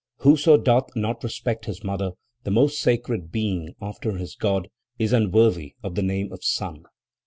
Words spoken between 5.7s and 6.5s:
of the name of